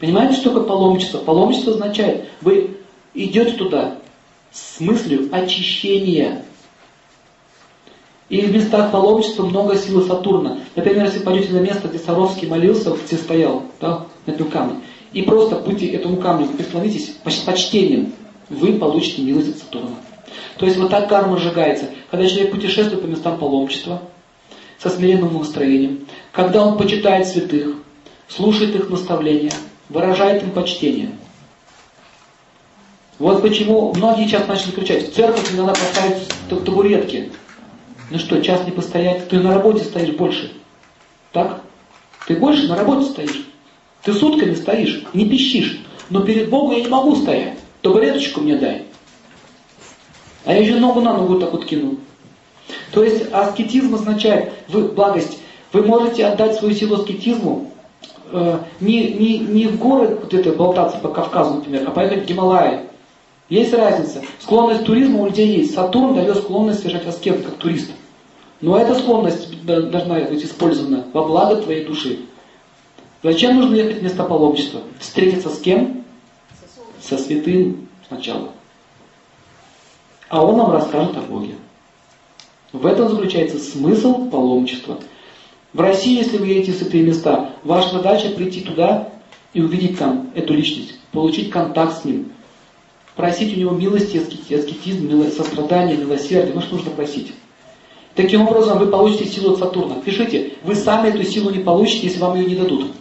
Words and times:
Понимаете, 0.00 0.34
что 0.34 0.50
такое 0.50 0.64
паломничество? 0.64 1.18
Паломничество 1.18 1.72
означает, 1.74 2.28
вы 2.40 2.76
идете 3.14 3.52
туда 3.52 3.98
с 4.52 4.80
мыслью 4.80 5.28
очищения. 5.32 6.42
И 8.28 8.40
в 8.40 8.52
местах 8.52 8.90
паломничества 8.90 9.44
много 9.44 9.76
силы 9.76 10.04
Сатурна. 10.04 10.58
Например, 10.74 11.04
если 11.04 11.20
пойдете 11.20 11.52
на 11.52 11.60
место, 11.60 11.88
где 11.88 11.98
Саровский 11.98 12.48
молился, 12.48 12.94
где 13.06 13.16
стоял, 13.16 13.62
да, 13.80 14.06
на 14.26 14.32
этом 14.32 14.50
камне, 14.50 14.80
и 15.12 15.22
просто 15.22 15.56
будете 15.56 15.86
этому 15.92 16.16
камню 16.16 16.48
преклонитесь 16.48 17.14
с 17.24 17.36
почтением, 17.36 18.12
вы 18.48 18.74
получите 18.74 19.22
милость 19.22 19.50
от 19.50 19.58
Сатурна. 19.58 19.96
То 20.58 20.66
есть 20.66 20.78
вот 20.78 20.90
так 20.90 21.08
карма 21.08 21.38
сжигается. 21.38 21.86
Когда 22.10 22.26
человек 22.26 22.50
путешествует 22.50 23.02
по 23.02 23.06
местам 23.06 23.38
паломничества, 23.38 24.02
со 24.78 24.90
смиренным 24.90 25.38
настроением, 25.38 26.06
когда 26.32 26.66
он 26.66 26.76
почитает 26.76 27.26
святых, 27.26 27.76
слушает 28.28 28.74
их 28.74 28.90
наставления, 28.90 29.52
выражает 29.88 30.42
им 30.42 30.50
почтение. 30.50 31.10
Вот 33.18 33.40
почему 33.40 33.92
многие 33.94 34.26
сейчас 34.26 34.46
начали 34.46 34.72
кричать, 34.72 35.08
в 35.08 35.14
церковь 35.14 35.50
не 35.52 35.58
надо 35.58 35.72
поставить 35.72 36.28
табуретки. 36.48 37.32
Ну 38.10 38.18
что, 38.18 38.40
час 38.42 38.64
не 38.64 38.72
постоять, 38.72 39.28
ты 39.28 39.40
на 39.40 39.54
работе 39.54 39.84
стоишь 39.84 40.14
больше. 40.14 40.52
Так? 41.32 41.62
Ты 42.26 42.36
больше 42.36 42.68
на 42.68 42.76
работе 42.76 43.06
стоишь. 43.06 43.46
Ты 44.02 44.12
сутками 44.12 44.54
стоишь, 44.54 45.02
не 45.14 45.28
пищишь. 45.28 45.80
Но 46.10 46.22
перед 46.22 46.50
Богом 46.50 46.76
я 46.76 46.82
не 46.82 46.88
могу 46.88 47.16
стоять. 47.16 47.58
Табуреточку 47.82 48.40
мне 48.40 48.56
дай. 48.56 48.84
А 50.44 50.52
я 50.52 50.60
еще 50.60 50.76
ногу 50.76 51.00
на 51.00 51.14
ногу 51.14 51.40
так 51.40 51.52
вот 51.52 51.64
кину. 51.64 51.96
То 52.92 53.02
есть 53.02 53.32
аскетизм 53.32 53.94
означает 53.94 54.52
вы, 54.68 54.88
благость. 54.88 55.38
Вы 55.72 55.82
можете 55.82 56.26
отдать 56.26 56.56
свою 56.56 56.74
силу 56.74 56.96
аскетизму 56.96 57.72
э, 58.32 58.58
не, 58.80 59.12
не, 59.12 59.38
не 59.38 59.66
в 59.66 59.78
горы 59.78 60.18
вот 60.20 60.32
это 60.32 60.52
болтаться 60.52 60.98
по 60.98 61.08
Кавказу, 61.08 61.54
например, 61.54 61.84
а 61.86 61.90
поехать 61.90 62.24
в 62.24 62.26
Гималаи. 62.26 62.80
Есть 63.48 63.72
разница. 63.72 64.22
Склонность 64.40 64.82
к 64.82 64.86
туризму 64.86 65.22
у 65.22 65.26
людей 65.26 65.58
есть. 65.58 65.74
Сатурн 65.74 66.14
дает 66.14 66.36
склонность 66.36 66.80
совершать 66.80 67.06
аскет 67.06 67.44
как 67.44 67.54
турист. 67.54 67.90
Но 68.60 68.76
эта 68.78 68.94
склонность 68.94 69.64
должна 69.64 70.20
быть 70.20 70.44
использована 70.44 71.04
во 71.12 71.24
благо 71.24 71.56
твоей 71.56 71.84
души. 71.84 72.20
Зачем 73.22 73.56
нужно 73.56 73.76
ехать 73.76 73.98
в 73.98 74.02
место 74.02 74.24
паломничества? 74.24 74.80
Встретиться 74.98 75.50
с 75.50 75.58
кем? 75.60 76.04
Со 77.00 77.18
святым 77.18 77.88
сначала. 78.08 78.50
А 80.28 80.44
он 80.44 80.56
нам 80.56 80.72
расскажет 80.72 81.16
о 81.16 81.20
Боге. 81.20 81.54
В 82.72 82.84
этом 82.86 83.08
заключается 83.08 83.58
смысл 83.58 84.28
паломничества. 84.28 84.98
В 85.72 85.80
России, 85.80 86.16
если 86.16 86.38
вы 86.38 86.46
едете 86.46 86.72
в 86.72 86.76
святые 86.76 87.02
места, 87.02 87.50
ваша 87.64 87.90
задача 87.90 88.30
прийти 88.30 88.60
туда 88.60 89.08
и 89.52 89.60
увидеть 89.60 89.98
там 89.98 90.30
эту 90.34 90.54
личность, 90.54 90.98
получить 91.12 91.50
контакт 91.50 92.00
с 92.00 92.04
ним, 92.04 92.32
просить 93.14 93.56
у 93.56 93.60
него 93.60 93.72
милости, 93.72 94.16
аскетизм, 94.16 95.30
сострадание, 95.30 95.96
милосердие, 95.96 96.54
ну 96.54 96.60
что 96.60 96.76
нужно 96.76 96.90
просить. 96.92 97.32
Таким 98.14 98.48
образом, 98.48 98.78
вы 98.78 98.86
получите 98.86 99.26
силу 99.26 99.52
от 99.52 99.58
Сатурна. 99.58 99.96
Пишите, 100.02 100.52
вы 100.62 100.74
сами 100.74 101.08
эту 101.08 101.22
силу 101.22 101.50
не 101.50 101.58
получите, 101.58 102.06
если 102.06 102.18
вам 102.18 102.36
ее 102.36 102.46
не 102.46 102.54
дадут. 102.54 102.92